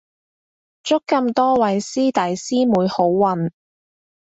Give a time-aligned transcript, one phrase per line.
[0.81, 3.51] 祝咁多位師弟師妹好運